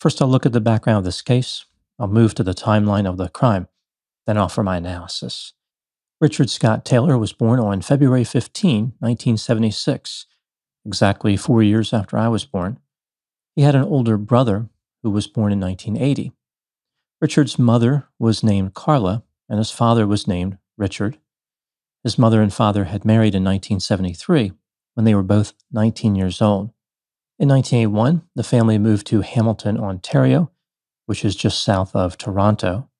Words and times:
First, 0.00 0.22
I'll 0.22 0.28
look 0.28 0.46
at 0.46 0.52
the 0.52 0.60
background 0.60 0.98
of 0.98 1.04
this 1.04 1.22
case. 1.22 1.64
I'll 1.98 2.08
move 2.08 2.34
to 2.34 2.44
the 2.44 2.54
timeline 2.54 3.08
of 3.08 3.16
the 3.16 3.28
crime, 3.28 3.66
then 4.26 4.36
offer 4.36 4.62
my 4.62 4.76
analysis. 4.76 5.54
Richard 6.20 6.50
Scott 6.50 6.84
Taylor 6.84 7.18
was 7.18 7.32
born 7.32 7.60
on 7.60 7.80
February 7.80 8.24
15, 8.24 8.94
1976, 8.98 10.26
exactly 10.84 11.36
four 11.36 11.62
years 11.62 11.92
after 11.92 12.16
I 12.16 12.28
was 12.28 12.44
born. 12.44 12.78
He 13.56 13.62
had 13.62 13.74
an 13.74 13.84
older 13.84 14.16
brother 14.16 14.68
who 15.02 15.10
was 15.10 15.26
born 15.26 15.52
in 15.52 15.60
1980. 15.60 16.32
Richard's 17.20 17.58
mother 17.58 18.06
was 18.18 18.44
named 18.44 18.74
Carla, 18.74 19.24
and 19.48 19.58
his 19.58 19.72
father 19.72 20.06
was 20.06 20.28
named 20.28 20.58
Richard. 20.76 21.18
His 22.04 22.18
mother 22.18 22.40
and 22.40 22.52
father 22.52 22.84
had 22.84 23.04
married 23.04 23.34
in 23.34 23.42
1973 23.42 24.52
when 24.94 25.04
they 25.04 25.14
were 25.14 25.22
both 25.22 25.54
19 25.72 26.14
years 26.14 26.40
old. 26.40 26.70
In 27.40 27.48
1981, 27.48 28.22
the 28.34 28.42
family 28.42 28.78
moved 28.78 29.06
to 29.06 29.20
Hamilton, 29.20 29.78
Ontario, 29.78 30.50
which 31.06 31.24
is 31.24 31.36
just 31.36 31.62
south 31.62 31.94
of 31.94 32.18
Toronto. 32.18 32.90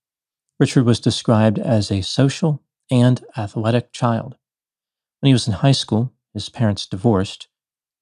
Richard 0.61 0.85
was 0.85 1.01
described 1.01 1.59
as 1.59 1.91
a 1.91 2.03
social 2.03 2.63
and 2.89 3.25
athletic 3.37 3.93
child. 3.93 4.37
When 5.19 5.27
he 5.27 5.33
was 5.33 5.49
in 5.49 5.55
high 5.55 5.73
school, 5.73 6.13
his 6.35 6.49
parents 6.51 6.87
divorced. 6.87 7.49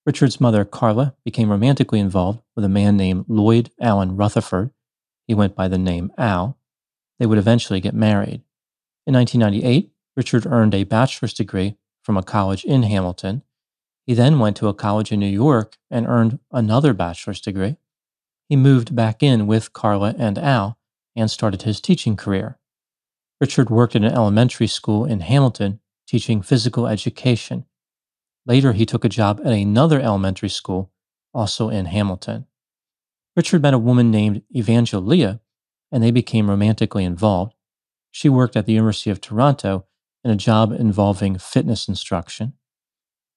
Richard's 0.05 0.39
mother, 0.39 0.67
Carla, 0.67 1.15
became 1.25 1.51
romantically 1.51 2.01
involved 2.01 2.43
with 2.55 2.67
a 2.67 2.69
man 2.69 2.99
named 2.99 3.25
Lloyd 3.29 3.71
Allen 3.81 4.15
Rutherford. 4.15 4.73
He 5.27 5.33
went 5.33 5.57
by 5.57 5.69
the 5.69 5.79
name 5.79 6.13
Al. 6.19 6.59
They 7.19 7.25
would 7.25 7.39
eventually 7.39 7.81
get 7.81 7.95
married. 7.95 8.43
In 9.07 9.15
1998, 9.15 9.91
Richard 10.15 10.45
earned 10.45 10.75
a 10.75 10.85
bachelor's 10.85 11.33
degree 11.33 11.79
from 12.03 12.19
a 12.19 12.23
college 12.23 12.63
in 12.63 12.83
Hamilton 12.83 13.43
he 14.07 14.15
then 14.15 14.39
went 14.39 14.57
to 14.57 14.69
a 14.69 14.75
college 14.75 15.11
in 15.11 15.19
New 15.19 15.27
York 15.27 15.77
and 15.91 16.07
earned 16.07 16.39
another 16.53 16.95
bachelor's 16.95 17.41
degree. 17.41 17.77
He 18.49 18.55
moved 18.55 18.95
back 18.95 19.23
in 19.23 19.49
with 19.49 19.73
Carla 19.73 20.15
and 20.17 20.39
Al 20.39 20.79
and 21.17 21.31
started 21.31 21.63
his 21.63 21.81
teaching 21.81 22.15
career. 22.15 22.59
Richard 23.41 23.69
worked 23.69 23.97
in 23.97 24.05
an 24.05 24.13
elementary 24.13 24.69
school 24.69 25.05
in 25.05 25.21
Hamilton 25.21 25.81
teaching 26.07 26.41
physical 26.41 26.87
education. 26.87 27.65
Later, 28.47 28.73
he 28.73 28.87
took 28.87 29.05
a 29.05 29.09
job 29.09 29.41
at 29.45 29.53
another 29.53 30.01
elementary 30.01 30.49
school, 30.49 30.93
also 31.35 31.69
in 31.69 31.87
Hamilton. 31.87 32.47
Richard 33.35 33.61
met 33.61 33.75
a 33.75 33.79
woman 33.79 34.13
named 34.13 34.43
Evangelia, 34.55 35.41
and 35.91 36.03
they 36.03 36.13
became 36.13 36.49
romantically 36.49 37.05
involved. 37.05 37.55
She 38.13 38.29
worked 38.29 38.57
at 38.57 38.67
the 38.67 38.73
University 38.73 39.11
of 39.11 39.21
Toronto 39.21 39.87
in 40.23 40.31
a 40.31 40.37
job 40.37 40.73
involving 40.73 41.39
fitness 41.39 41.89
instruction. 41.89 42.55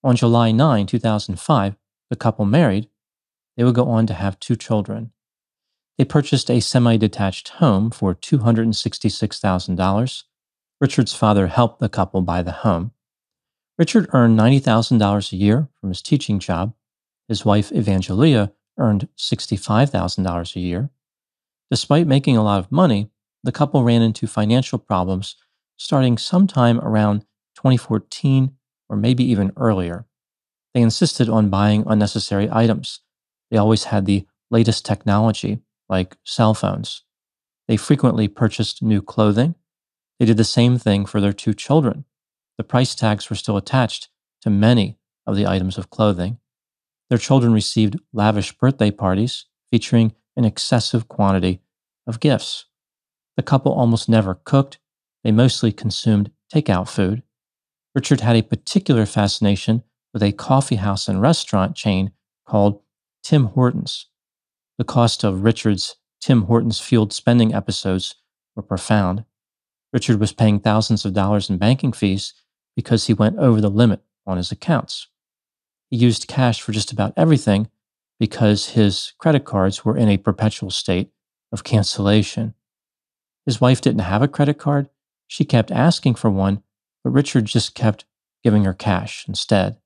On 0.04 0.16
July 0.16 0.52
9, 0.52 0.86
2005, 0.86 1.76
the 2.10 2.16
couple 2.16 2.46
married. 2.46 2.88
They 3.58 3.66
would 3.66 3.76
go 3.76 3.90
on 3.90 4.08
to 4.08 4.14
have 4.14 4.40
two 4.40 4.56
children. 4.56 5.12
They 5.98 6.06
purchased 6.06 6.50
a 6.50 6.62
semi 6.62 6.96
detached 6.96 7.50
home 7.50 7.92
for 7.92 8.16
$266,000. 8.16 10.24
Richard's 10.80 11.14
father 11.14 11.48
helped 11.48 11.82
the 11.82 11.90
couple 11.90 12.22
buy 12.22 12.42
the 12.42 12.54
home. 12.54 12.92
Richard 13.78 14.10
earned 14.14 14.40
$90,000 14.40 15.34
a 15.34 15.36
year 15.36 15.68
from 15.80 15.90
his 15.90 16.02
teaching 16.02 16.40
job. 16.40 16.74
His 17.28 17.44
wife, 17.44 17.70
Evangelia, 17.72 18.54
earned 18.78 19.10
$65,000 19.18 20.56
a 20.56 20.60
year. 20.60 20.90
Despite 21.70 22.08
making 22.08 22.38
a 22.38 22.44
lot 22.44 22.60
of 22.60 22.72
money, 22.72 23.12
the 23.44 23.52
couple 23.52 23.84
ran 23.84 24.02
into 24.02 24.28
financial 24.28 24.80
problems 24.80 25.36
starting 25.76 26.18
sometime 26.18 26.80
around 26.80 27.26
2014 27.56 28.56
or 28.90 28.98
maybe 28.98 29.24
even 29.24 29.52
earlier. 29.56 30.06
They 30.74 30.82
insisted 30.82 31.30
on 31.30 31.50
buying 31.50 31.84
unnecessary 31.88 32.50
items. 32.52 33.02
They 33.50 33.58
always 33.58 33.86
had 33.86 34.06
the 34.06 34.26
latest 34.52 34.86
technology, 34.86 35.60
like 35.88 36.18
cell 36.24 36.54
phones. 36.54 37.04
They 37.68 37.78
frequently 37.78 38.28
purchased 38.28 38.82
new 38.82 39.02
clothing. 39.02 39.56
They 40.20 40.26
did 40.26 40.38
the 40.38 40.44
same 40.44 40.78
thing 40.78 41.06
for 41.06 41.22
their 41.22 41.34
two 41.34 41.54
children. 41.54 42.06
The 42.58 42.64
price 42.64 42.96
tags 42.96 43.30
were 43.30 43.36
still 43.36 43.58
attached 43.58 44.10
to 44.42 44.50
many 44.50 44.98
of 45.26 45.36
the 45.36 45.48
items 45.48 45.78
of 45.78 45.90
clothing. 45.90 46.40
Their 47.10 47.18
children 47.18 47.54
received 47.54 48.00
lavish 48.14 48.52
birthday 48.58 48.92
parties 48.92 49.46
featuring 49.72 50.14
an 50.36 50.46
excessive 50.46 51.08
quantity 51.08 51.62
of 52.08 52.20
gifts. 52.20 52.66
The 53.38 53.44
couple 53.44 53.72
almost 53.72 54.10
never 54.10 54.36
cooked. 54.36 54.80
They 55.24 55.32
mostly 55.32 55.72
consumed 55.72 56.32
takeout 56.54 56.90
food. 56.90 57.24
Richard 57.96 58.22
had 58.22 58.36
a 58.36 58.44
particular 58.44 59.06
fascination 59.06 59.84
with 60.14 60.24
a 60.24 60.32
coffee 60.32 60.76
house 60.76 61.08
and 61.08 61.22
restaurant 61.22 61.76
chain 61.76 62.12
called 62.46 62.82
Tim 63.24 63.46
Hortons. 63.46 64.08
The 64.78 64.84
cost 64.84 65.24
of 65.24 65.44
Richard's 65.44 65.96
Tim 66.22 66.44
Hortons 66.44 66.80
fueled 66.80 67.14
spending 67.14 67.54
episodes 67.54 68.16
were 68.56 68.64
profound. 68.64 69.26
Richard 69.92 70.20
was 70.20 70.34
paying 70.34 70.60
thousands 70.60 71.06
of 71.06 71.14
dollars 71.14 71.50
in 71.50 71.58
banking 71.58 71.94
fees 71.94 72.34
because 72.76 73.08
he 73.08 73.14
went 73.14 73.38
over 73.38 73.60
the 73.62 73.70
limit 73.70 74.02
on 74.26 74.38
his 74.38 74.52
accounts. 74.52 75.08
He 75.90 75.98
used 75.98 76.28
cash 76.28 76.62
for 76.62 76.72
just 76.72 76.92
about 76.92 77.14
everything 77.18 77.70
because 78.20 78.70
his 78.70 79.14
credit 79.18 79.46
cards 79.46 79.84
were 79.84 79.98
in 79.98 80.10
a 80.10 80.18
perpetual 80.18 80.70
state 80.70 81.12
of 81.52 81.64
cancellation. 81.64 82.54
His 83.46 83.60
wife 83.60 83.82
didn't 83.82 84.02
have 84.02 84.22
a 84.22 84.28
credit 84.28 84.58
card. 84.60 84.90
She 85.28 85.46
kept 85.46 85.72
asking 85.72 86.16
for 86.16 86.30
one 86.30 86.62
but 87.10 87.16
Richard 87.16 87.46
just 87.46 87.74
kept 87.74 88.06
giving 88.44 88.66
her 88.66 88.74
cash 88.74 89.26
instead. 89.28 89.78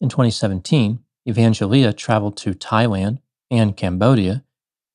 In 0.00 0.08
2017, 0.08 0.98
Evangelia 1.28 1.96
traveled 1.96 2.36
to 2.38 2.52
Thailand 2.52 3.18
and 3.48 3.76
Cambodia. 3.76 4.42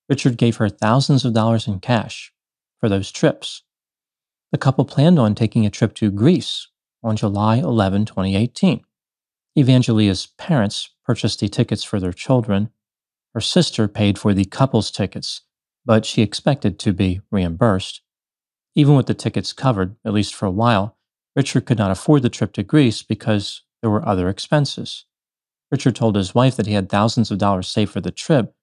Richard 0.09 0.35
gave 0.35 0.57
her 0.57 0.67
thousands 0.67 1.23
of 1.23 1.33
dollars 1.33 1.65
in 1.65 1.79
cash 1.79 2.33
for 2.81 2.89
those 2.89 3.13
trips. 3.13 3.63
The 4.51 4.57
couple 4.57 4.83
planned 4.83 5.17
on 5.17 5.35
taking 5.35 5.65
a 5.65 5.69
trip 5.69 5.93
to 5.95 6.11
Greece 6.11 6.67
on 7.01 7.15
July 7.15 7.57
11, 7.57 8.05
2018. 8.07 8.83
Evangelia's 9.57 10.25
parents 10.37 10.89
purchased 11.05 11.39
the 11.39 11.47
tickets 11.47 11.85
for 11.85 11.97
their 11.97 12.11
children. 12.11 12.71
Her 13.33 13.41
sister 13.41 13.87
paid 13.87 14.19
for 14.19 14.33
the 14.33 14.43
couple's 14.43 14.91
tickets, 14.91 15.43
but 15.85 16.05
she 16.05 16.21
expected 16.21 16.77
to 16.79 16.91
be 16.91 17.21
reimbursed. 17.31 18.01
Even 18.75 18.95
with 18.95 19.05
the 19.05 19.13
tickets 19.13 19.53
covered, 19.53 19.95
at 20.03 20.11
least 20.11 20.35
for 20.35 20.45
a 20.45 20.51
while, 20.51 20.97
Richard 21.35 21.65
could 21.65 21.77
not 21.77 21.91
afford 21.91 22.21
the 22.21 22.29
trip 22.29 22.53
to 22.53 22.63
Greece 22.63 23.01
because 23.01 23.63
there 23.81 23.89
were 23.89 24.07
other 24.07 24.29
expenses. 24.29 25.05
Richard 25.71 25.95
told 25.95 26.15
his 26.15 26.35
wife 26.35 26.55
that 26.55 26.67
he 26.67 26.73
had 26.73 26.89
thousands 26.89 27.31
of 27.31 27.39
dollars 27.39 27.67
saved 27.67 27.91
for 27.91 28.01
the 28.01 28.11
trip, 28.11 28.53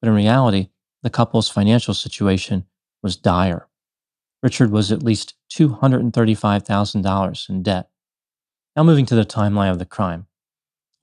but 0.00 0.08
in 0.08 0.14
reality, 0.14 0.68
the 1.02 1.10
couple's 1.10 1.50
financial 1.50 1.92
situation 1.92 2.64
was 3.02 3.16
dire. 3.16 3.68
Richard 4.42 4.70
was 4.70 4.90
at 4.90 5.02
least 5.02 5.34
$235,000 5.52 7.48
in 7.50 7.62
debt. 7.62 7.88
Now, 8.74 8.82
moving 8.82 9.06
to 9.06 9.14
the 9.14 9.24
timeline 9.24 9.70
of 9.70 9.78
the 9.78 9.84
crime. 9.84 10.26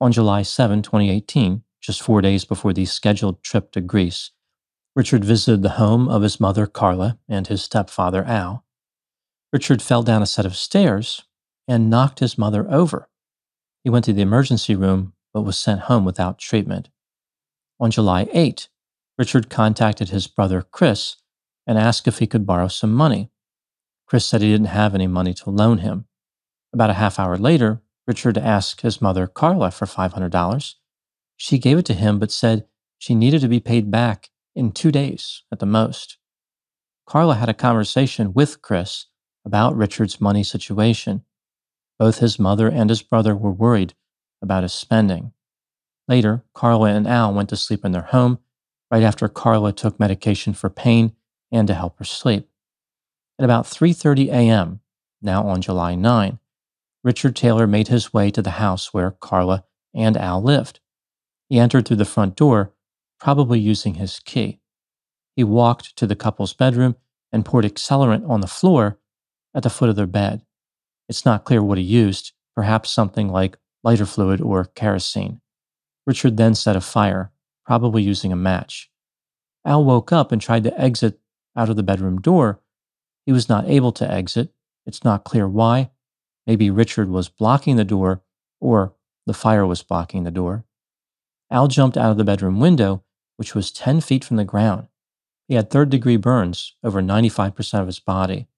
On 0.00 0.12
July 0.12 0.42
7, 0.42 0.82
2018, 0.82 1.62
just 1.80 2.02
four 2.02 2.20
days 2.20 2.44
before 2.44 2.72
the 2.72 2.84
scheduled 2.84 3.42
trip 3.42 3.72
to 3.72 3.80
Greece, 3.80 4.32
Richard 4.94 5.24
visited 5.24 5.62
the 5.62 5.70
home 5.70 6.08
of 6.08 6.22
his 6.22 6.38
mother, 6.38 6.66
Carla, 6.66 7.18
and 7.28 7.46
his 7.46 7.62
stepfather, 7.62 8.24
Al. 8.24 8.64
Richard 9.52 9.82
fell 9.82 10.02
down 10.02 10.22
a 10.22 10.26
set 10.26 10.46
of 10.46 10.56
stairs 10.56 11.24
and 11.68 11.90
knocked 11.90 12.20
his 12.20 12.38
mother 12.38 12.66
over. 12.70 13.08
He 13.84 13.90
went 13.90 14.04
to 14.06 14.12
the 14.12 14.22
emergency 14.22 14.74
room 14.74 15.12
but 15.34 15.42
was 15.42 15.58
sent 15.58 15.82
home 15.82 16.04
without 16.04 16.38
treatment. 16.38 16.88
On 17.78 17.90
July 17.90 18.28
8, 18.32 18.68
Richard 19.18 19.50
contacted 19.50 20.08
his 20.08 20.26
brother 20.26 20.62
Chris 20.62 21.16
and 21.66 21.78
asked 21.78 22.08
if 22.08 22.18
he 22.18 22.26
could 22.26 22.46
borrow 22.46 22.68
some 22.68 22.92
money. 22.92 23.30
Chris 24.06 24.26
said 24.26 24.40
he 24.40 24.50
didn't 24.50 24.66
have 24.68 24.94
any 24.94 25.06
money 25.06 25.34
to 25.34 25.50
loan 25.50 25.78
him. 25.78 26.06
About 26.72 26.90
a 26.90 26.94
half 26.94 27.18
hour 27.18 27.36
later, 27.36 27.82
Richard 28.06 28.38
asked 28.38 28.80
his 28.80 29.00
mother 29.00 29.26
Carla 29.26 29.70
for 29.70 29.86
$500. 29.86 30.74
She 31.36 31.58
gave 31.58 31.78
it 31.78 31.86
to 31.86 31.94
him 31.94 32.18
but 32.18 32.32
said 32.32 32.66
she 32.98 33.14
needed 33.14 33.40
to 33.42 33.48
be 33.48 33.60
paid 33.60 33.90
back 33.90 34.30
in 34.54 34.72
two 34.72 34.90
days 34.90 35.42
at 35.52 35.58
the 35.58 35.66
most. 35.66 36.18
Carla 37.06 37.34
had 37.34 37.48
a 37.48 37.54
conversation 37.54 38.32
with 38.32 38.62
Chris 38.62 39.06
about 39.44 39.76
Richard's 39.76 40.20
money 40.20 40.42
situation. 40.42 41.24
Both 41.98 42.18
his 42.18 42.38
mother 42.38 42.68
and 42.68 42.90
his 42.90 43.02
brother 43.02 43.34
were 43.36 43.52
worried 43.52 43.94
about 44.40 44.62
his 44.62 44.72
spending. 44.72 45.32
Later, 46.08 46.44
Carla 46.54 46.90
and 46.90 47.06
Al 47.06 47.32
went 47.32 47.48
to 47.50 47.56
sleep 47.56 47.84
in 47.84 47.92
their 47.92 48.02
home 48.02 48.38
right 48.90 49.02
after 49.02 49.28
Carla 49.28 49.72
took 49.72 49.98
medication 49.98 50.52
for 50.52 50.68
pain 50.68 51.14
and 51.50 51.66
to 51.68 51.74
help 51.74 51.98
her 51.98 52.04
sleep. 52.04 52.48
At 53.38 53.44
about 53.44 53.64
3:30 53.64 54.28
a.m., 54.28 54.80
now 55.22 55.44
on 55.44 55.62
July 55.62 55.94
9, 55.94 56.38
Richard 57.04 57.34
Taylor 57.34 57.66
made 57.66 57.88
his 57.88 58.12
way 58.12 58.30
to 58.30 58.42
the 58.42 58.58
house 58.62 58.92
where 58.92 59.12
Carla 59.12 59.64
and 59.94 60.16
Al 60.16 60.42
lived. 60.42 60.80
He 61.48 61.58
entered 61.58 61.86
through 61.86 61.96
the 61.96 62.04
front 62.04 62.36
door, 62.36 62.72
probably 63.18 63.58
using 63.58 63.94
his 63.94 64.20
key. 64.20 64.60
He 65.34 65.44
walked 65.44 65.96
to 65.96 66.06
the 66.06 66.16
couple's 66.16 66.52
bedroom 66.52 66.96
and 67.32 67.44
poured 67.44 67.64
accelerant 67.64 68.28
on 68.28 68.40
the 68.40 68.46
floor 68.46 68.98
at 69.54 69.62
the 69.62 69.70
foot 69.70 69.88
of 69.88 69.96
their 69.96 70.06
bed. 70.06 70.42
It's 71.08 71.24
not 71.24 71.44
clear 71.44 71.62
what 71.62 71.78
he 71.78 71.84
used, 71.84 72.32
perhaps 72.54 72.90
something 72.90 73.28
like 73.28 73.58
lighter 73.84 74.06
fluid 74.06 74.40
or 74.40 74.64
kerosene. 74.64 75.40
Richard 76.06 76.36
then 76.36 76.54
set 76.54 76.76
a 76.76 76.80
fire, 76.80 77.32
probably 77.64 78.02
using 78.02 78.32
a 78.32 78.36
match. 78.36 78.90
Al 79.64 79.84
woke 79.84 80.12
up 80.12 80.32
and 80.32 80.40
tried 80.40 80.64
to 80.64 80.80
exit 80.80 81.20
out 81.56 81.68
of 81.68 81.76
the 81.76 81.82
bedroom 81.82 82.20
door. 82.20 82.60
He 83.26 83.32
was 83.32 83.48
not 83.48 83.68
able 83.68 83.92
to 83.92 84.10
exit. 84.10 84.52
It's 84.86 85.04
not 85.04 85.24
clear 85.24 85.48
why. 85.48 85.90
Maybe 86.46 86.70
Richard 86.70 87.08
was 87.08 87.28
blocking 87.28 87.76
the 87.76 87.84
door 87.84 88.22
or 88.60 88.94
the 89.26 89.34
fire 89.34 89.66
was 89.66 89.82
blocking 89.82 90.24
the 90.24 90.30
door. 90.30 90.64
Al 91.50 91.68
jumped 91.68 91.96
out 91.96 92.10
of 92.10 92.16
the 92.16 92.24
bedroom 92.24 92.58
window, 92.58 93.04
which 93.36 93.54
was 93.54 93.70
10 93.70 94.00
feet 94.00 94.24
from 94.24 94.36
the 94.36 94.44
ground. 94.44 94.88
He 95.46 95.54
had 95.54 95.70
third 95.70 95.90
degree 95.90 96.16
burns 96.16 96.76
over 96.82 97.02
95% 97.02 97.80
of 97.80 97.86
his 97.86 98.00
body. 98.00 98.48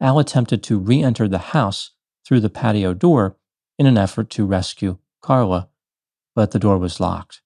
Al 0.00 0.18
attempted 0.18 0.62
to 0.62 0.78
re 0.78 1.02
enter 1.02 1.28
the 1.28 1.38
house 1.38 1.90
through 2.24 2.40
the 2.40 2.50
patio 2.50 2.94
door 2.94 3.36
in 3.78 3.86
an 3.86 3.98
effort 3.98 4.30
to 4.30 4.46
rescue 4.46 4.98
Carla, 5.20 5.68
but 6.34 6.52
the 6.52 6.58
door 6.58 6.78
was 6.78 7.00
locked. 7.00 7.42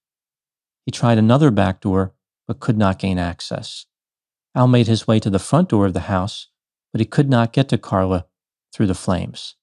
He 0.86 0.92
tried 0.92 1.18
another 1.18 1.50
back 1.50 1.80
door, 1.80 2.14
but 2.46 2.60
could 2.60 2.78
not 2.78 2.98
gain 2.98 3.18
access. 3.18 3.86
Al 4.54 4.68
made 4.68 4.86
his 4.86 5.06
way 5.06 5.18
to 5.18 5.30
the 5.30 5.38
front 5.38 5.68
door 5.70 5.86
of 5.86 5.94
the 5.94 6.00
house, 6.00 6.48
but 6.92 7.00
he 7.00 7.06
could 7.06 7.28
not 7.28 7.52
get 7.52 7.68
to 7.70 7.78
Carla 7.78 8.26
through 8.72 8.86
the 8.86 8.94
flames. 8.94 9.56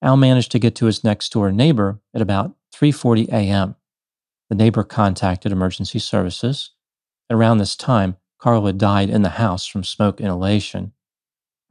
Al 0.00 0.16
managed 0.16 0.52
to 0.52 0.58
get 0.58 0.74
to 0.76 0.86
his 0.86 1.04
next 1.04 1.32
door 1.32 1.50
neighbor 1.52 2.00
at 2.14 2.22
about 2.22 2.56
3:40 2.74 3.28
a.m. 3.28 3.76
The 4.48 4.54
neighbor 4.54 4.84
contacted 4.84 5.52
emergency 5.52 5.98
services. 5.98 6.70
Around 7.30 7.58
this 7.58 7.76
time, 7.76 8.16
Carla 8.38 8.72
died 8.72 9.10
in 9.10 9.22
the 9.22 9.30
house 9.30 9.66
from 9.66 9.84
smoke 9.84 10.20
inhalation. 10.20 10.92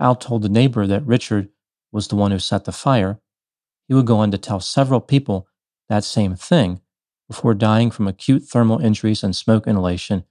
Al 0.04 0.16
told 0.16 0.42
the 0.42 0.50
neighbor 0.50 0.86
that 0.86 1.06
Richard 1.08 1.48
was 1.94 2.10
the 2.10 2.18
one 2.18 2.32
who 2.32 2.40
set 2.40 2.66
the 2.66 2.74
fire. 2.74 3.22
He 3.88 3.94
would 3.94 4.06
go 4.06 4.18
on 4.18 4.32
to 4.32 4.38
tell 4.38 4.60
several 4.60 5.00
people 5.00 5.48
that 5.88 6.04
same 6.04 6.36
thing 6.36 6.82
before 7.30 7.54
dying 7.54 7.90
from 7.90 8.10
acute 8.10 8.44
thermal 8.44 8.80
injuries 8.80 9.24
and 9.24 9.34
smoke 9.34 9.66
inhalation 9.66 10.26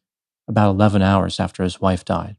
about 0.47 0.71
11 0.71 1.01
hours 1.01 1.41
after 1.41 1.63
his 1.63 1.81
wife 1.81 2.05
died. 2.05 2.37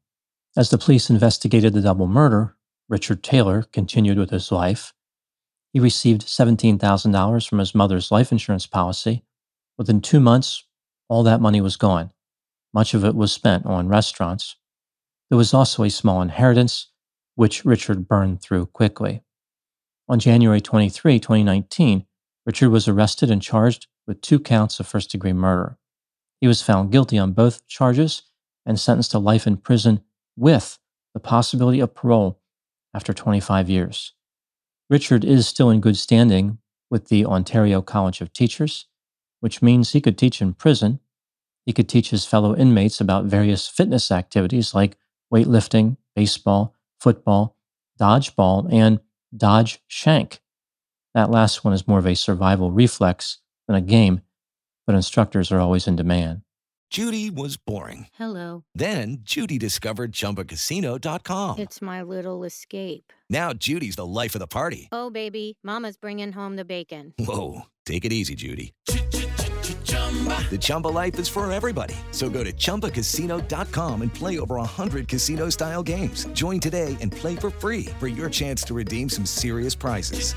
As 0.55 0.69
the 0.69 0.77
police 0.77 1.09
investigated 1.09 1.73
the 1.73 1.81
double 1.81 2.05
murder, 2.05 2.55
Richard 2.87 3.23
Taylor 3.23 3.63
continued 3.73 4.19
with 4.19 4.29
his 4.29 4.51
life. 4.51 4.93
He 5.71 5.79
received 5.79 6.21
$17,000 6.21 7.49
from 7.49 7.57
his 7.57 7.73
mother's 7.73 8.11
life 8.11 8.31
insurance 8.31 8.67
policy. 8.67 9.23
Within 9.75 10.01
two 10.01 10.19
months, 10.19 10.65
all 11.09 11.23
that 11.23 11.41
money 11.41 11.61
was 11.61 11.77
gone. 11.77 12.11
Much 12.75 12.93
of 12.93 13.03
it 13.03 13.15
was 13.15 13.33
spent 13.33 13.65
on 13.65 13.87
restaurants. 13.87 14.55
There 15.29 15.37
was 15.37 15.51
also 15.51 15.83
a 15.83 15.89
small 15.89 16.21
inheritance, 16.21 16.89
which 17.35 17.65
Richard 17.65 18.07
burned 18.07 18.41
through 18.41 18.67
quickly. 18.67 19.23
On 20.07 20.19
January 20.19 20.61
23, 20.61 21.19
2019, 21.19 22.05
Richard 22.45 22.69
was 22.69 22.87
arrested 22.87 23.31
and 23.31 23.41
charged 23.41 23.87
with 24.05 24.21
two 24.21 24.39
counts 24.39 24.79
of 24.79 24.87
first 24.87 25.11
degree 25.11 25.33
murder. 25.33 25.77
He 26.41 26.47
was 26.47 26.61
found 26.61 26.91
guilty 26.91 27.17
on 27.17 27.31
both 27.31 27.65
charges 27.67 28.23
and 28.65 28.79
sentenced 28.79 29.11
to 29.11 29.19
life 29.19 29.47
in 29.47 29.57
prison 29.57 30.01
with 30.35 30.79
the 31.13 31.19
possibility 31.19 31.79
of 31.79 31.95
parole 31.95 32.41
after 32.93 33.13
25 33.13 33.69
years. 33.69 34.13
Richard 34.89 35.23
is 35.23 35.47
still 35.47 35.69
in 35.69 35.79
good 35.79 35.97
standing 35.97 36.57
with 36.89 37.07
the 37.07 37.25
Ontario 37.25 37.81
College 37.81 38.21
of 38.21 38.33
Teachers, 38.33 38.85
which 39.39 39.61
means 39.61 39.91
he 39.91 40.01
could 40.01 40.17
teach 40.17 40.41
in 40.41 40.53
prison. 40.53 40.99
He 41.65 41.73
could 41.73 41.89
teach 41.89 42.09
his 42.09 42.25
fellow 42.25 42.55
inmates 42.55 42.99
about 42.99 43.25
various 43.25 43.67
fitness 43.67 44.11
activities 44.11 44.75
like 44.75 44.97
weightlifting, 45.33 45.97
baseball, 46.15 46.72
football, 47.03 47.57
dodgeball, 47.99 48.71
and 48.71 48.99
dodge 49.35 49.81
shank. 49.87 50.39
That 51.13 51.29
last 51.29 51.63
one 51.63 51.73
is 51.73 51.87
more 51.87 51.99
of 51.99 52.07
a 52.07 52.15
survival 52.15 52.71
reflex 52.71 53.39
than 53.67 53.75
a 53.75 53.81
game, 53.81 54.21
but 54.87 54.95
instructors 54.95 55.51
are 55.51 55.59
always 55.59 55.87
in 55.87 55.95
demand. 55.95 56.41
Judy 56.89 57.29
was 57.29 57.57
boring. 57.57 58.07
Hello. 58.13 58.63
Then 58.75 59.17
Judy 59.23 59.57
discovered 59.57 60.11
chumbacasino.com. 60.11 61.59
It's 61.59 61.81
my 61.81 62.03
little 62.03 62.43
escape. 62.43 63.11
Now 63.29 63.51
Judy's 63.51 63.95
the 63.95 64.05
life 64.05 64.35
of 64.35 64.39
the 64.39 64.47
party. 64.47 64.89
Oh, 64.91 65.09
baby, 65.09 65.57
Mama's 65.63 65.97
bringing 65.97 66.31
home 66.31 66.55
the 66.55 66.65
bacon. 66.65 67.13
Whoa. 67.17 67.63
Take 67.85 68.05
it 68.05 68.13
easy, 68.13 68.35
Judy. 68.35 68.73
The 69.93 70.59
Chumba 70.59 70.89
life 70.89 71.17
is 71.17 71.27
for 71.27 71.51
everybody. 71.51 71.95
So 72.11 72.29
go 72.29 72.43
to 72.43 72.53
ChumbaCasino.com 72.53 74.01
and 74.03 74.13
play 74.13 74.37
over 74.37 74.57
100 74.57 75.07
casino 75.07 75.49
style 75.49 75.81
games. 75.81 76.27
Join 76.33 76.59
today 76.59 76.95
and 77.01 77.11
play 77.11 77.35
for 77.35 77.49
free 77.49 77.85
for 77.99 78.07
your 78.07 78.29
chance 78.29 78.63
to 78.65 78.75
redeem 78.75 79.09
some 79.09 79.25
serious 79.25 79.73
prizes. 79.73 80.35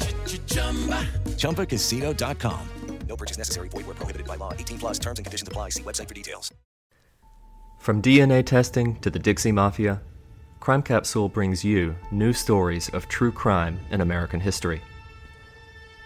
ChumbaCasino.com. 1.36 2.68
No 3.08 3.16
purchase 3.16 3.38
necessary. 3.38 3.68
Void 3.68 3.86
where 3.86 3.94
prohibited 3.94 4.26
by 4.26 4.36
law. 4.36 4.52
18 4.52 4.78
plus 4.78 4.98
terms 4.98 5.18
and 5.18 5.26
conditions 5.26 5.48
apply. 5.48 5.70
See 5.70 5.82
website 5.82 6.08
for 6.08 6.14
details. 6.14 6.50
From 7.78 8.02
DNA 8.02 8.44
testing 8.44 8.96
to 9.00 9.10
the 9.10 9.18
Dixie 9.18 9.52
Mafia, 9.52 10.00
Crime 10.58 10.82
Capsule 10.82 11.28
brings 11.28 11.62
you 11.62 11.94
new 12.10 12.32
stories 12.32 12.88
of 12.88 13.06
true 13.06 13.30
crime 13.30 13.78
in 13.90 14.00
American 14.00 14.40
history. 14.40 14.82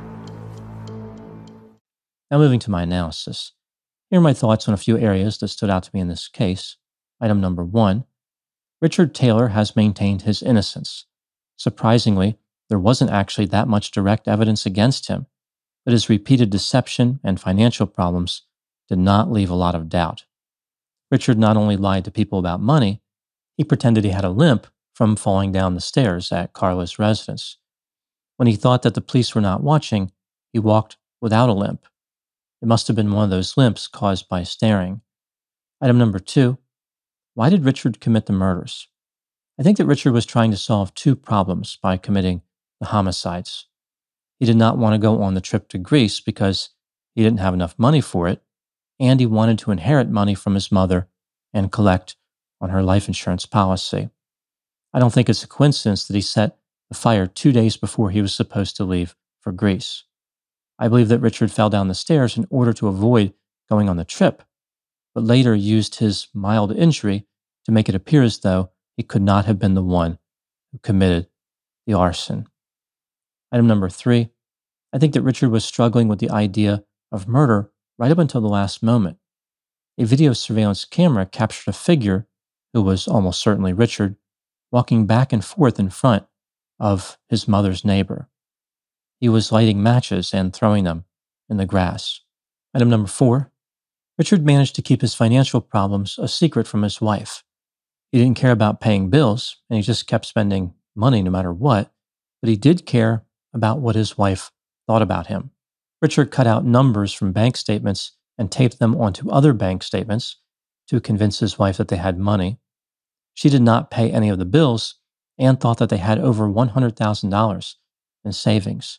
Now, 2.30 2.37
moving 2.37 2.58
to 2.58 2.70
my 2.70 2.82
analysis. 2.82 3.52
Here 4.11 4.18
are 4.18 4.22
my 4.22 4.34
thoughts 4.34 4.68
on 4.68 4.75
a 4.75 4.76
few 4.76 4.99
areas 4.99 5.38
that 5.38 5.49
stood 5.49 5.70
out 5.70 5.84
to 5.84 5.90
me 5.94 6.00
in 6.00 6.08
this 6.08 6.28
case. 6.28 6.76
Item 7.18 7.40
number 7.40 7.64
one 7.64 8.04
Richard 8.82 9.14
Taylor 9.14 9.48
has 9.48 9.76
maintained 9.76 10.22
his 10.22 10.42
innocence. 10.42 11.06
Surprisingly, 11.56 12.36
there 12.68 12.80
wasn't 12.80 13.12
actually 13.12 13.46
that 13.46 13.68
much 13.68 13.92
direct 13.92 14.26
evidence 14.26 14.66
against 14.66 15.06
him, 15.06 15.26
but 15.84 15.92
his 15.92 16.08
repeated 16.08 16.50
deception 16.50 17.20
and 17.22 17.40
financial 17.40 17.86
problems 17.86 18.42
did 18.88 18.98
not 18.98 19.30
leave 19.30 19.50
a 19.50 19.54
lot 19.54 19.76
of 19.76 19.88
doubt. 19.88 20.24
Richard 21.12 21.38
not 21.38 21.56
only 21.56 21.76
lied 21.76 22.04
to 22.06 22.10
people 22.10 22.40
about 22.40 22.60
money, 22.60 23.00
he 23.56 23.62
pretended 23.62 24.02
he 24.02 24.10
had 24.10 24.24
a 24.24 24.30
limp 24.30 24.66
from 24.94 25.14
falling 25.14 25.52
down 25.52 25.74
the 25.74 25.80
stairs 25.80 26.32
at 26.32 26.52
Carla's 26.52 26.98
residence. 26.98 27.58
When 28.36 28.48
he 28.48 28.56
thought 28.56 28.82
that 28.82 28.94
the 28.94 29.00
police 29.00 29.32
were 29.32 29.40
not 29.40 29.62
watching, 29.62 30.10
he 30.52 30.58
walked 30.58 30.96
without 31.20 31.48
a 31.48 31.54
limp. 31.54 31.86
It 32.60 32.66
must 32.66 32.88
have 32.88 32.96
been 32.96 33.12
one 33.12 33.24
of 33.24 33.30
those 33.30 33.56
limps 33.56 33.86
caused 33.86 34.28
by 34.28 34.42
staring. 34.42 35.02
Item 35.80 35.98
number 35.98 36.18
two 36.18 36.58
Why 37.34 37.48
did 37.48 37.64
Richard 37.64 38.00
commit 38.00 38.26
the 38.26 38.32
murders? 38.32 38.88
I 39.58 39.62
think 39.62 39.78
that 39.78 39.86
Richard 39.86 40.12
was 40.12 40.26
trying 40.26 40.50
to 40.50 40.56
solve 40.56 40.94
two 40.94 41.16
problems 41.16 41.78
by 41.80 41.96
committing 41.96 42.42
the 42.80 42.86
homicides. 42.86 43.66
He 44.38 44.46
did 44.46 44.56
not 44.56 44.76
want 44.76 44.94
to 44.94 44.98
go 44.98 45.22
on 45.22 45.34
the 45.34 45.40
trip 45.40 45.68
to 45.68 45.78
Greece 45.78 46.20
because 46.20 46.70
he 47.14 47.22
didn't 47.22 47.40
have 47.40 47.54
enough 47.54 47.78
money 47.78 48.00
for 48.00 48.28
it, 48.28 48.42
and 48.98 49.20
he 49.20 49.26
wanted 49.26 49.58
to 49.60 49.70
inherit 49.70 50.08
money 50.08 50.34
from 50.34 50.54
his 50.54 50.72
mother 50.72 51.08
and 51.54 51.72
collect 51.72 52.16
on 52.60 52.70
her 52.70 52.82
life 52.82 53.08
insurance 53.08 53.46
policy. 53.46 54.10
I 54.92 54.98
don't 54.98 55.12
think 55.12 55.28
it's 55.28 55.44
a 55.44 55.48
coincidence 55.48 56.06
that 56.06 56.14
he 56.14 56.22
set 56.22 56.58
the 56.88 56.94
fire 56.94 57.26
two 57.26 57.52
days 57.52 57.76
before 57.76 58.10
he 58.10 58.20
was 58.20 58.34
supposed 58.34 58.76
to 58.76 58.84
leave 58.84 59.16
for 59.40 59.52
Greece. 59.52 60.04
I 60.78 60.88
believe 60.88 61.08
that 61.08 61.20
Richard 61.20 61.50
fell 61.50 61.70
down 61.70 61.88
the 61.88 61.94
stairs 61.94 62.36
in 62.36 62.46
order 62.50 62.72
to 62.74 62.88
avoid 62.88 63.32
going 63.70 63.88
on 63.88 63.96
the 63.96 64.04
trip, 64.04 64.42
but 65.14 65.25
later 65.25 65.54
used 65.54 65.97
his 65.97 66.28
mild 66.35 66.75
injury 66.75 67.26
to 67.64 67.73
make 67.73 67.88
it 67.88 67.95
appear 67.95 68.23
as 68.23 68.38
though 68.40 68.71
he 68.97 69.02
could 69.02 69.23
not 69.23 69.47
have 69.47 69.59
been 69.59 69.75
the 69.75 69.83
one 69.83 70.19
who 70.71 70.78
committed 70.78 71.28
the 71.87 71.95
arson. 71.95 72.47
Item 73.50 73.66
number 73.66 73.88
three 73.88 74.31
I 74.92 74.99
think 74.99 75.14
that 75.14 75.23
Richard 75.23 75.50
was 75.50 75.64
struggling 75.64 76.09
with 76.09 76.19
the 76.19 76.31
idea 76.31 76.85
of 77.11 77.26
murder 77.26 77.71
right 77.99 78.11
up 78.11 78.19
until 78.19 78.40
the 78.40 78.49
last 78.49 78.83
moment. 78.83 79.19
A 79.99 80.04
video 80.04 80.33
surveillance 80.33 80.85
camera 80.85 81.26
captured 81.26 81.71
a 81.71 81.73
figure, 81.73 82.26
who 82.73 82.83
was 82.83 83.07
almost 83.07 83.40
certainly 83.40 83.73
Richard, 83.73 84.16
walking 84.71 85.07
back 85.07 85.33
and 85.33 85.45
forth 85.45 85.78
in 85.78 85.90
front 85.90 86.25
of 86.81 87.19
his 87.28 87.47
mother's 87.47 87.85
neighbor. 87.85 88.28
He 89.21 89.28
was 89.28 89.52
lighting 89.52 89.83
matches 89.83 90.35
and 90.35 90.52
throwing 90.52 90.85
them 90.85 91.04
in 91.49 91.59
the 91.59 91.66
grass. 91.66 92.21
Item 92.75 92.90
number 92.90 93.09
four 93.09 93.51
Richard 94.19 94.45
managed 94.45 94.75
to 94.76 94.83
keep 94.83 95.00
his 95.00 95.14
financial 95.14 95.61
problems 95.61 96.19
a 96.19 96.28
secret 96.28 96.66
from 96.66 96.83
his 96.83 97.00
wife. 97.00 97.42
He 98.11 98.19
didn't 98.19 98.37
care 98.37 98.52
about 98.52 98.81
paying 98.81 99.09
bills, 99.09 99.57
and 99.71 99.76
he 99.76 99.83
just 99.83 100.07
kept 100.07 100.26
spending 100.26 100.75
money 100.95 101.23
no 101.23 101.31
matter 101.31 101.52
what, 101.52 101.90
but 102.42 102.50
he 102.50 102.57
did 102.57 102.85
care 102.85 103.25
about 103.54 103.81
what 103.81 103.97
his 103.97 104.19
wife 104.19 104.50
thought 104.87 105.02
about 105.02 105.28
him. 105.28 105.50
Richard 106.02 106.31
cut 106.31 106.47
out 106.47 106.64
numbers 106.64 107.12
from 107.12 107.33
bank 107.33 107.57
statements 107.57 108.12
and 108.37 108.50
taped 108.50 108.78
them 108.78 108.97
onto 109.00 109.31
other 109.31 109.52
bank 109.52 109.83
statements 109.83 110.37
to 110.88 111.00
convince 111.00 111.38
his 111.38 111.59
wife 111.59 111.76
that 111.76 111.88
they 111.88 111.97
had 111.97 112.19
money. 112.19 112.59
She 113.35 113.49
did 113.49 113.62
not 113.62 113.90
pay 113.90 114.11
any 114.11 114.28
of 114.28 114.38
the 114.38 114.45
bills 114.45 114.97
and 115.38 115.59
thought 115.59 115.78
that 115.78 115.88
they 115.88 115.97
had 115.97 116.19
over 116.19 116.49
$100,000 116.49 117.75
in 118.25 118.33
savings. 118.33 118.99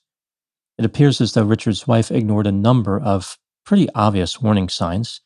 It 0.78 0.86
appears 0.86 1.22
as 1.22 1.34
though 1.34 1.44
Richard's 1.44 1.88
wife 1.88 2.10
ignored 2.10 2.48
a 2.48 2.52
number 2.52 3.00
of 3.00 3.38
pretty 3.66 3.90
obvious 3.96 4.42
warning 4.42 4.70
signs. 4.70 5.22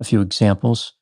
A 0.00 0.04
few 0.04 0.20
examples. 0.20 0.94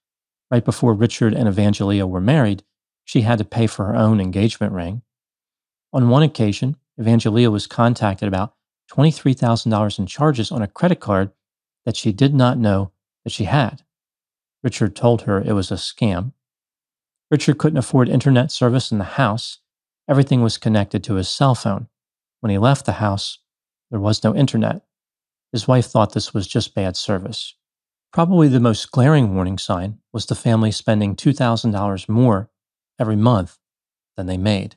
Right 0.51 0.65
before 0.65 0.95
Richard 0.95 1.35
and 1.35 1.49
Evangelia 1.49 2.09
were 2.09 2.21
married, 2.21 2.65
she 3.05 3.23
had 3.23 3.39
to 3.39 3.45
pay 3.45 3.67
for 3.67 3.87
her 3.87 3.97
own 3.97 4.21
engagement 4.21 4.73
ring. 4.73 5.03
On 5.93 6.09
one 6.09 6.23
occasion, 6.23 6.77
Evangelia 6.99 7.51
was 7.51 7.67
contacted 7.67 8.29
about 8.29 8.55
$23,000 8.91 9.99
in 9.99 10.07
charges 10.07 10.51
on 10.51 10.63
a 10.63 10.67
credit 10.67 11.01
card 11.01 11.31
that 11.85 11.97
she 11.97 12.13
did 12.13 12.35
not 12.35 12.59
know 12.59 12.93
that 13.25 13.33
she 13.33 13.45
had. 13.45 13.83
Richard 14.63 14.97
told 14.97 15.23
her 15.23 15.41
it 15.41 15.53
was 15.53 15.71
a 15.71 15.75
scam. 15.75 16.33
Richard 17.31 17.59
couldn't 17.59 17.79
afford 17.79 18.09
internet 18.09 18.51
service 18.51 18.91
in 18.91 18.99
the 18.99 19.05
house. 19.05 19.59
Everything 20.09 20.43
was 20.43 20.59
connected 20.59 21.05
to 21.05 21.15
his 21.15 21.29
cell 21.29 21.55
phone. 21.55 21.89
When 22.41 22.51
he 22.51 22.59
left 22.59 22.87
the 22.87 22.93
house, 22.93 23.39
there 23.91 24.01
was 24.01 24.25
no 24.25 24.35
internet. 24.35 24.83
His 25.53 25.67
wife 25.67 25.87
thought 25.87 26.13
this 26.13 26.35
was 26.35 26.47
just 26.47 26.75
bad 26.75 26.97
service. 26.97 27.55
Probably 28.13 28.49
the 28.49 28.61
most 28.61 28.91
glaring 28.91 29.35
warning 29.35 29.59
sign 29.59 29.99
was 30.13 30.27
the 30.27 30.35
family 30.35 30.71
spending 30.71 31.15
$2,000 31.15 32.09
more 32.09 32.51
every 32.99 33.17
month 33.17 33.59
than 34.17 34.27
they 34.27 34.37
made. 34.37 34.77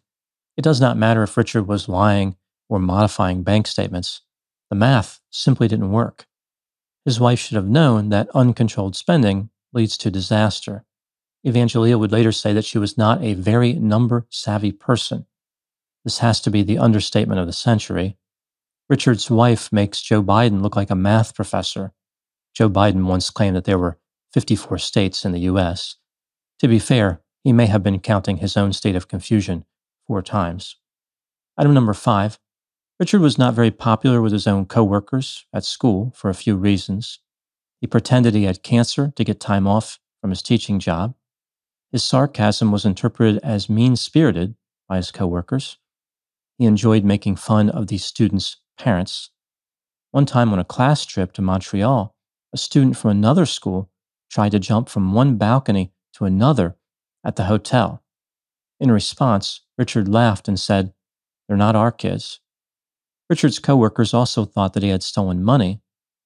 It 0.57 0.63
does 0.63 0.81
not 0.81 0.97
matter 0.97 1.23
if 1.23 1.37
Richard 1.37 1.67
was 1.67 1.89
lying 1.89 2.35
or 2.69 2.79
modifying 2.79 3.43
bank 3.43 3.67
statements. 3.67 4.21
The 4.69 4.75
math 4.75 5.19
simply 5.29 5.67
didn't 5.67 5.91
work. 5.91 6.27
His 7.03 7.19
wife 7.19 7.39
should 7.39 7.55
have 7.55 7.67
known 7.67 8.09
that 8.09 8.29
uncontrolled 8.33 8.95
spending 8.95 9.49
leads 9.73 9.97
to 9.97 10.11
disaster. 10.11 10.85
Evangelia 11.45 11.97
would 11.97 12.11
later 12.11 12.31
say 12.31 12.53
that 12.53 12.65
she 12.65 12.77
was 12.77 12.97
not 12.97 13.21
a 13.23 13.33
very 13.33 13.73
number 13.73 14.27
savvy 14.29 14.71
person. 14.71 15.25
This 16.03 16.19
has 16.19 16.39
to 16.41 16.51
be 16.51 16.63
the 16.63 16.77
understatement 16.77 17.39
of 17.39 17.47
the 17.47 17.53
century. 17.53 18.17
Richard's 18.91 19.31
wife 19.31 19.71
makes 19.71 20.01
Joe 20.01 20.21
Biden 20.21 20.61
look 20.61 20.75
like 20.75 20.89
a 20.89 20.95
math 20.95 21.33
professor. 21.33 21.93
Joe 22.53 22.69
Biden 22.69 23.05
once 23.05 23.29
claimed 23.29 23.55
that 23.55 23.63
there 23.63 23.77
were 23.77 23.97
54 24.33 24.79
states 24.79 25.23
in 25.23 25.31
the 25.31 25.47
US. 25.51 25.95
To 26.59 26.67
be 26.67 26.77
fair, 26.77 27.21
he 27.41 27.53
may 27.53 27.67
have 27.67 27.83
been 27.83 28.01
counting 28.01 28.37
his 28.37 28.57
own 28.57 28.73
state 28.73 28.97
of 28.97 29.07
confusion 29.07 29.63
four 30.05 30.21
times. 30.21 30.75
Item 31.57 31.73
number 31.73 31.93
five 31.93 32.37
Richard 32.99 33.21
was 33.21 33.37
not 33.37 33.53
very 33.53 33.71
popular 33.71 34.21
with 34.21 34.33
his 34.33 34.45
own 34.45 34.65
coworkers 34.65 35.45
at 35.53 35.63
school 35.63 36.11
for 36.13 36.29
a 36.29 36.35
few 36.35 36.57
reasons. 36.57 37.19
He 37.79 37.87
pretended 37.87 38.35
he 38.35 38.43
had 38.43 38.61
cancer 38.61 39.13
to 39.15 39.23
get 39.23 39.39
time 39.39 39.67
off 39.67 39.99
from 40.19 40.31
his 40.31 40.41
teaching 40.41 40.79
job. 40.79 41.15
His 41.93 42.03
sarcasm 42.03 42.73
was 42.73 42.83
interpreted 42.83 43.39
as 43.41 43.69
mean 43.69 43.95
spirited 43.95 44.55
by 44.89 44.97
his 44.97 45.11
coworkers. 45.11 45.77
He 46.57 46.65
enjoyed 46.65 47.05
making 47.05 47.37
fun 47.37 47.69
of 47.69 47.87
these 47.87 48.03
students' 48.03 48.57
parents. 48.81 49.29
One 50.09 50.25
time 50.25 50.51
on 50.51 50.57
a 50.57 50.63
class 50.63 51.05
trip 51.05 51.33
to 51.33 51.41
Montreal, 51.43 52.15
a 52.51 52.57
student 52.57 52.97
from 52.97 53.11
another 53.11 53.45
school 53.45 53.91
tried 54.31 54.51
to 54.53 54.59
jump 54.59 54.89
from 54.89 55.13
one 55.13 55.37
balcony 55.37 55.93
to 56.13 56.25
another 56.25 56.75
at 57.23 57.35
the 57.35 57.43
hotel. 57.43 58.03
In 58.79 58.91
response, 58.91 59.61
Richard 59.77 60.07
laughed 60.07 60.47
and 60.47 60.59
said, 60.59 60.93
They're 61.47 61.57
not 61.57 61.75
our 61.75 61.91
kids. 61.91 62.39
Richard's 63.29 63.59
coworkers 63.59 64.15
also 64.15 64.45
thought 64.45 64.73
that 64.73 64.83
he 64.83 64.89
had 64.89 65.03
stolen 65.03 65.43
money. 65.43 65.81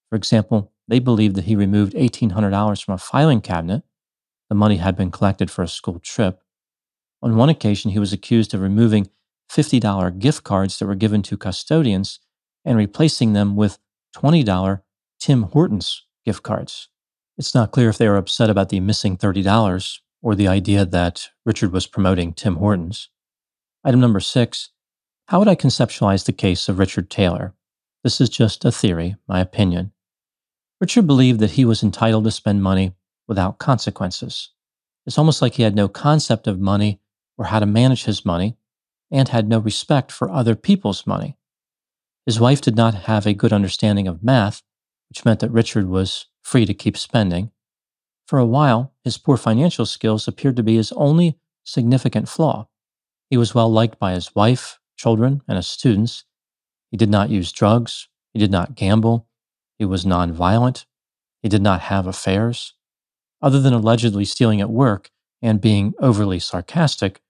For 0.09 0.15
example, 0.15 0.71
they 0.87 0.99
believed 0.99 1.35
that 1.35 1.45
he 1.45 1.57
removed 1.57 1.93
$1,800 1.93 2.83
from 2.83 2.93
a 2.93 2.97
filing 2.97 3.41
cabinet. 3.41 3.83
The 4.47 4.55
money 4.55 4.77
had 4.77 4.95
been 4.95 5.11
collected 5.11 5.51
for 5.51 5.61
a 5.61 5.67
school 5.67 5.99
trip. 5.99 6.39
On 7.21 7.35
one 7.35 7.49
occasion, 7.49 7.91
he 7.91 7.99
was 7.99 8.13
accused 8.13 8.53
of 8.53 8.61
removing 8.61 9.09
$50 9.51 10.19
gift 10.19 10.45
cards 10.45 10.79
that 10.79 10.85
were 10.85 10.95
given 10.95 11.21
to 11.23 11.37
custodians 11.37 12.19
and 12.65 12.77
replacing 12.77 13.33
them 13.33 13.55
with 13.55 13.77
$20 14.17 14.81
Tim 15.19 15.43
Hortons 15.43 16.03
gift 16.25 16.43
cards. 16.43 16.89
It's 17.37 17.53
not 17.53 17.71
clear 17.71 17.89
if 17.89 17.97
they 17.97 18.09
were 18.09 18.17
upset 18.17 18.49
about 18.49 18.69
the 18.69 18.79
missing 18.79 19.17
$30 19.17 19.99
or 20.21 20.35
the 20.35 20.47
idea 20.47 20.85
that 20.85 21.29
Richard 21.45 21.71
was 21.71 21.87
promoting 21.87 22.33
Tim 22.33 22.55
Hortons. 22.55 23.09
Item 23.83 23.99
number 23.99 24.19
six 24.19 24.71
how 25.27 25.39
would 25.39 25.47
I 25.47 25.55
conceptualize 25.55 26.25
the 26.25 26.33
case 26.33 26.69
of 26.69 26.77
Richard 26.77 27.09
Taylor? 27.09 27.55
This 28.03 28.21
is 28.21 28.29
just 28.29 28.63
a 28.63 28.71
theory, 28.71 29.15
my 29.27 29.39
opinion. 29.39 29.91
Richard 30.79 31.07
believed 31.07 31.39
that 31.39 31.51
he 31.51 31.65
was 31.65 31.81
entitled 31.81 32.25
to 32.25 32.31
spend 32.31 32.61
money 32.61 32.93
without 33.27 33.57
consequences. 33.57 34.51
It's 35.07 35.17
almost 35.17 35.41
like 35.41 35.55
he 35.55 35.63
had 35.63 35.75
no 35.75 35.87
concept 35.87 36.45
of 36.45 36.59
money 36.59 36.99
or 37.39 37.45
how 37.45 37.59
to 37.59 37.65
manage 37.65 38.03
his 38.03 38.23
money 38.23 38.55
and 39.09 39.29
had 39.29 39.49
no 39.49 39.57
respect 39.57 40.11
for 40.11 40.29
other 40.29 40.55
people's 40.55 41.07
money. 41.07 41.37
His 42.25 42.39
wife 42.39 42.61
did 42.61 42.75
not 42.75 42.95
have 43.05 43.25
a 43.25 43.33
good 43.33 43.53
understanding 43.53 44.07
of 44.07 44.23
math, 44.23 44.63
which 45.09 45.23
meant 45.25 45.39
that 45.41 45.51
Richard 45.51 45.87
was 45.87 46.25
free 46.41 46.65
to 46.65 46.73
keep 46.73 46.97
spending. 46.97 47.51
For 48.27 48.39
a 48.39 48.45
while, 48.45 48.93
his 49.03 49.17
poor 49.17 49.37
financial 49.37 49.85
skills 49.85 50.27
appeared 50.27 50.55
to 50.55 50.63
be 50.63 50.75
his 50.75 50.91
only 50.93 51.37
significant 51.63 52.27
flaw. 52.27 52.67
He 53.29 53.37
was 53.37 53.53
well 53.53 53.71
liked 53.71 53.99
by 53.99 54.13
his 54.13 54.33
wife, 54.33 54.79
children 54.97 55.41
and 55.47 55.57
his 55.57 55.67
students. 55.67 56.23
He 56.89 56.97
did 56.97 57.09
not 57.09 57.29
use 57.29 57.51
drugs. 57.51 58.07
He 58.33 58.39
did 58.39 58.51
not 58.51 58.75
gamble. 58.75 59.27
He 59.77 59.85
was 59.85 60.05
nonviolent. 60.05 60.85
He 61.41 61.49
did 61.49 61.61
not 61.61 61.81
have 61.81 62.07
affairs. 62.07 62.73
Other 63.41 63.59
than 63.59 63.73
allegedly 63.73 64.25
stealing 64.25 64.61
at 64.61 64.69
work 64.69 65.11
and 65.41 65.61
being 65.61 65.93
overly 65.99 66.39
sarcastic, 66.39 67.21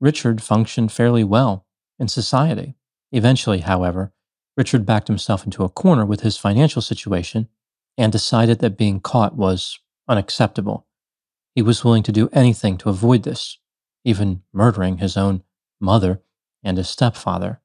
Richard 0.00 0.42
functioned 0.42 0.92
fairly 0.92 1.24
well 1.24 1.66
in 1.98 2.08
society. 2.08 2.74
Eventually, 3.12 3.60
however, 3.60 4.12
Richard 4.56 4.86
backed 4.86 5.08
himself 5.08 5.44
into 5.44 5.64
a 5.64 5.68
corner 5.68 6.06
with 6.06 6.20
his 6.20 6.36
financial 6.36 6.80
situation 6.80 7.48
and 7.98 8.12
decided 8.12 8.60
that 8.60 8.76
being 8.76 9.00
caught 9.00 9.36
was 9.36 9.78
unacceptable. 10.08 10.86
He 11.54 11.62
was 11.62 11.84
willing 11.84 12.02
to 12.04 12.12
do 12.12 12.28
anything 12.32 12.76
to 12.78 12.88
avoid 12.88 13.22
this, 13.22 13.58
even 14.04 14.42
murdering 14.52 14.98
his 14.98 15.16
own 15.16 15.42
mother 15.80 16.22
and 16.62 16.76
his 16.76 16.88
stepfather. 16.88 17.60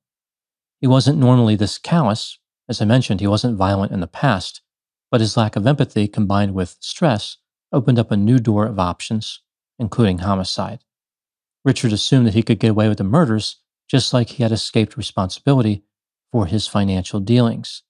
He 0.79 0.87
wasn't 0.87 1.17
normally 1.17 1.55
this 1.55 1.77
callous. 1.77 2.39
As 2.67 2.81
I 2.81 2.85
mentioned, 2.85 3.19
he 3.19 3.27
wasn't 3.27 3.57
violent 3.57 3.91
in 3.91 3.99
the 3.99 4.07
past, 4.07 4.61
but 5.11 5.21
his 5.21 5.35
lack 5.35 5.55
of 5.55 5.65
empathy 5.65 6.07
combined 6.07 6.53
with 6.53 6.77
stress 6.79 7.37
opened 7.71 7.99
up 7.99 8.11
a 8.11 8.17
new 8.17 8.39
door 8.39 8.65
of 8.65 8.79
options, 8.79 9.41
including 9.77 10.19
homicide. 10.19 10.83
Richard 11.65 11.91
assumed 11.91 12.27
that 12.27 12.33
he 12.33 12.43
could 12.43 12.59
get 12.59 12.71
away 12.71 12.87
with 12.87 12.99
the 12.99 13.03
murders 13.03 13.57
just 13.87 14.13
like 14.13 14.29
he 14.29 14.43
had 14.43 14.51
escaped 14.51 14.97
responsibility 14.97 15.83
for 16.31 16.45
his 16.45 16.67
financial 16.67 17.19
dealings. 17.19 17.83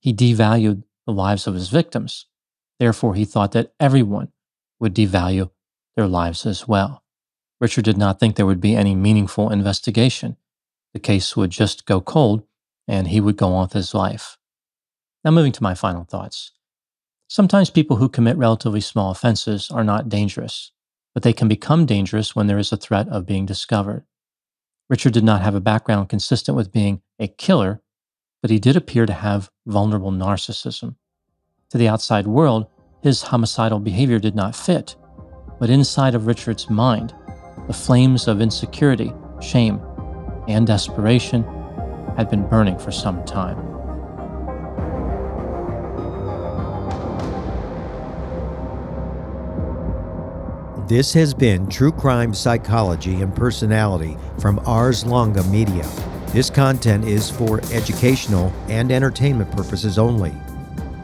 He 0.00 0.12
devalued 0.12 0.84
the 1.06 1.12
lives 1.12 1.46
of 1.46 1.54
his 1.54 1.68
victims. 1.68 2.26
Therefore, 2.78 3.14
he 3.14 3.24
thought 3.24 3.52
that 3.52 3.72
everyone 3.78 4.28
would 4.78 4.94
devalue 4.94 5.50
their 5.96 6.06
lives 6.06 6.46
as 6.46 6.66
well. 6.66 7.02
Richard 7.60 7.84
did 7.84 7.98
not 7.98 8.18
think 8.18 8.36
there 8.36 8.46
would 8.46 8.60
be 8.60 8.74
any 8.74 8.94
meaningful 8.94 9.50
investigation. 9.50 10.36
The 10.94 11.00
case 11.00 11.36
would 11.36 11.50
just 11.50 11.84
go 11.84 12.00
cold 12.00 12.42
and 12.88 13.08
he 13.08 13.20
would 13.20 13.36
go 13.36 13.52
on 13.52 13.62
with 13.62 13.74
his 13.74 13.94
life. 13.94 14.38
Now, 15.22 15.30
moving 15.30 15.52
to 15.52 15.62
my 15.62 15.74
final 15.74 16.04
thoughts. 16.04 16.52
Sometimes 17.28 17.70
people 17.70 17.96
who 17.96 18.08
commit 18.08 18.36
relatively 18.36 18.80
small 18.80 19.10
offenses 19.10 19.70
are 19.70 19.84
not 19.84 20.08
dangerous, 20.08 20.72
but 21.14 21.22
they 21.22 21.32
can 21.32 21.46
become 21.46 21.86
dangerous 21.86 22.34
when 22.34 22.46
there 22.46 22.58
is 22.58 22.72
a 22.72 22.76
threat 22.76 23.08
of 23.08 23.26
being 23.26 23.46
discovered. 23.46 24.04
Richard 24.88 25.12
did 25.12 25.22
not 25.22 25.42
have 25.42 25.54
a 25.54 25.60
background 25.60 26.08
consistent 26.08 26.56
with 26.56 26.72
being 26.72 27.02
a 27.20 27.28
killer, 27.28 27.82
but 28.40 28.50
he 28.50 28.58
did 28.58 28.74
appear 28.74 29.06
to 29.06 29.12
have 29.12 29.50
vulnerable 29.66 30.10
narcissism. 30.10 30.96
To 31.68 31.78
the 31.78 31.86
outside 31.86 32.26
world, 32.26 32.66
his 33.02 33.22
homicidal 33.22 33.78
behavior 33.78 34.18
did 34.18 34.34
not 34.34 34.56
fit, 34.56 34.96
but 35.60 35.70
inside 35.70 36.14
of 36.14 36.26
Richard's 36.26 36.70
mind, 36.70 37.14
the 37.66 37.74
flames 37.74 38.26
of 38.26 38.40
insecurity, 38.40 39.12
shame, 39.40 39.80
and 40.48 40.66
desperation 40.66 41.44
had 42.16 42.30
been 42.30 42.48
burning 42.48 42.78
for 42.78 42.90
some 42.90 43.22
time. 43.24 43.66
This 50.88 51.12
has 51.12 51.34
been 51.34 51.68
True 51.68 51.92
Crime 51.92 52.34
Psychology 52.34 53.22
and 53.22 53.32
Personality 53.32 54.16
from 54.40 54.58
Ars 54.66 55.06
Longa 55.06 55.44
Media. 55.44 55.88
This 56.32 56.48
content 56.48 57.04
is 57.04 57.28
for 57.28 57.60
educational 57.72 58.52
and 58.68 58.92
entertainment 58.92 59.50
purposes 59.50 59.98
only. 59.98 60.32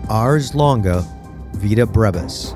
Ars 0.08 0.54
Longa 0.54 1.04
Vita 1.52 1.84
Brevis. 1.84 2.55